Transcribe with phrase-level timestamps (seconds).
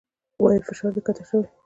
[0.41, 1.47] وايي فشار دې کښته شوى.